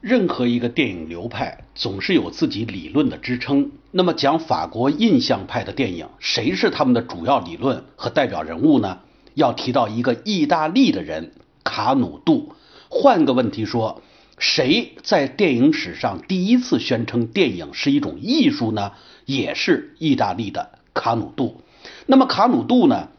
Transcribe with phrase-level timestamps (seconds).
[0.00, 3.70] 任何一个电影流派总是有自己理论的支撑。
[3.90, 9.00] 那么讲法国印象派的电影，谁是他们的主要理论和代表人物呢？
[9.34, 11.32] 要提到一个意大利的人
[11.64, 12.54] 卡努杜。
[12.88, 14.02] 换个问题说，
[14.38, 18.92] 谁在电影史上第一次宣称电影是一种艺术呢？
[19.26, 21.60] 也是意大利的卡努杜。
[22.06, 23.10] 那么卡努杜呢？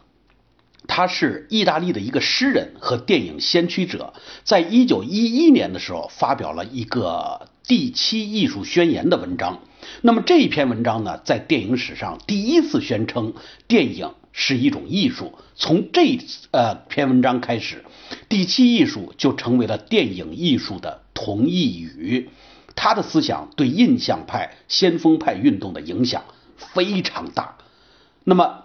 [0.87, 4.13] 他是意大利的一个诗人和电影先驱者，
[4.43, 9.59] 在一九一一年的时候发表了一个第七艺术宣言的文章。
[10.01, 13.33] 那么这一篇文章呢，在电影史上第一次宣称
[13.67, 15.37] 电影是一种艺术。
[15.55, 16.19] 从这
[16.51, 17.85] 呃篇文章开始，
[18.27, 22.29] 第七艺术就成为了电影艺术的同义语。
[22.75, 26.23] 他的思想对印象派、先锋派运动的影响
[26.57, 27.55] 非常大。
[28.25, 28.63] 那么。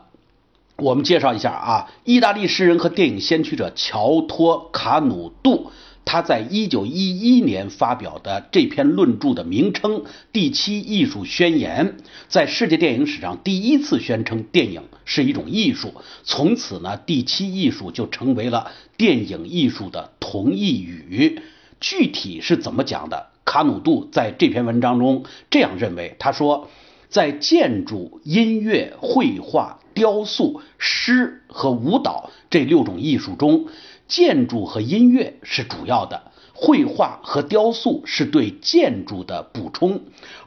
[0.76, 5.70] 我们介绍一下啊，意大利诗人和电影先驱者乔托卡努杜，
[6.04, 10.00] 他在一九一一年发表的这篇论著的名称
[10.34, 11.88] 《第七艺术宣言》，
[12.28, 21.40] 在世界电影史上第一次宣称电影是一种艺术，从此呢，第七艺术就成为了电影艺术的同义语。
[21.80, 23.28] 具体是怎么讲的？
[23.46, 26.68] 卡努杜在这篇文章中这样认为，他说。
[27.08, 33.66] 在建筑、音乐、绘画、雕塑、诗和舞蹈这六种艺术中，
[34.08, 40.00] 建筑和音乐是主要的，绘画和雕塑是对建筑的补充，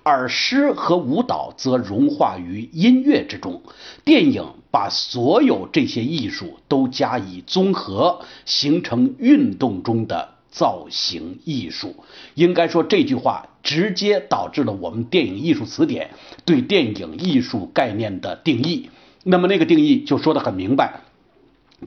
[0.03, 3.61] 而诗和舞蹈则融化于音乐之中。
[4.03, 10.38] 电影把所有这些艺术都加以综合，形成运动中的。
[10.51, 16.11] 造型艺术，应该说这句话直接导致了我们电影艺术词典
[16.45, 18.89] 对电影艺术概念的定义。
[19.23, 21.01] 那么那个定义就说的很明白，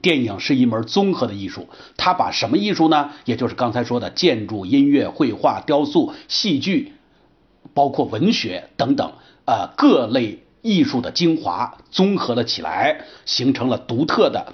[0.01, 1.67] 电影是一门综合的艺术。
[1.97, 3.11] 它把什么艺术呢？
[3.25, 6.93] 也就是刚才说的建筑、音乐、绘画、雕塑、戏剧，
[7.73, 9.13] 包括文学等等
[9.45, 14.53] 啊各类艺术的精华综合了起来，形成了独特的、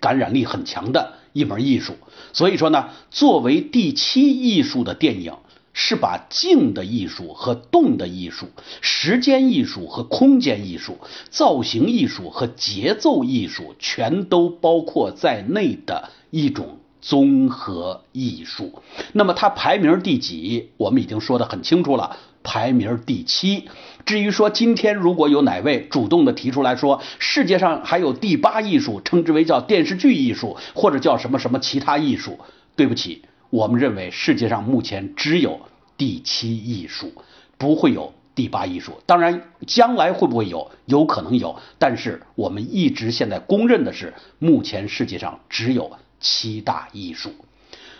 [0.00, 1.18] 感染力很强的。
[1.34, 1.94] 一门艺术，
[2.32, 5.34] 所以说呢，作为第七艺术的电影，
[5.72, 8.46] 是把静的艺术和动的艺术、
[8.80, 10.98] 时间艺术和空间艺术、
[11.30, 18.82] 造型艺术和节奏艺术全都包括在内的一种综合艺术。
[19.12, 20.70] 那么它排名第几？
[20.78, 22.16] 我们已经说的很清楚了。
[22.42, 23.68] 排名第七。
[24.06, 32.38] 至于说今天如果有哪位主动的提出来说，世界上还有第八艺术，称之为叫电视剧艺术，或者叫什么什么其他艺术，
[32.74, 35.60] 对不起，我们认为世界上目前只有
[35.98, 37.12] 第七艺术，
[37.58, 38.92] 不会有第八艺术。
[39.06, 40.70] 当然，将来会不会有？
[40.86, 41.58] 有可能有。
[41.78, 45.90] 但是我们一直现在公认的是，目前世界上只有
[46.24, 47.30] 七大艺术。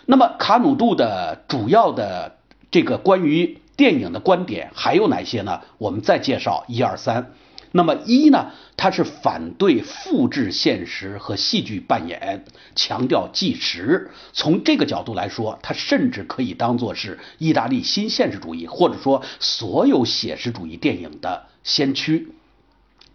[0.07, 2.39] 那么卡努杜的主要的
[2.71, 3.59] 这个关于。
[3.77, 5.59] 电影的观点还有哪些呢？
[5.77, 7.33] 我们再介绍一二三。
[7.73, 14.11] 那么一呢，它是反对复制现实和戏剧扮演，强调纪实。
[14.31, 22.29] 从这个角度来说，它甚至可以当做是意大利新现实主义或者说所有写实主义电影的先驱。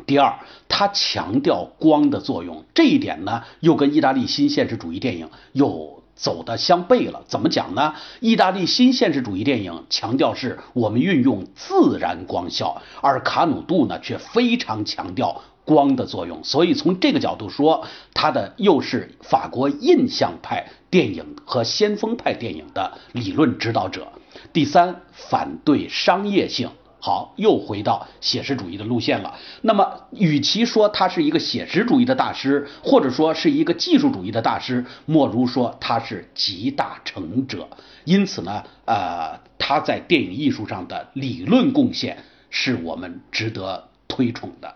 [0.07, 0.39] 第二，
[0.69, 6.01] 它强调光的作用，这一点呢，又跟意大利新现实主义电影又。
[6.17, 7.95] 走的相悖了，怎么讲呢？
[8.21, 16.45] 意大利新现实主义电影强调是我们运用自然光效，而卡努杜呢却非常强调光的作用。
[16.45, 24.09] 所以从这个角度说，他的又是法国印象派电影和先锋派电影的理论指导者。
[24.53, 26.69] 第三，反对商业性。
[27.01, 29.39] 好，又回到写实主义的路线了。
[29.63, 37.69] 那么，与其说他是一个写实主义的大师，或者说是一个技术主义的大师，莫如说他是集大成者。
[38.05, 44.75] 因此呢，呃，他在电影艺术上的理论贡献是我们值得推崇的。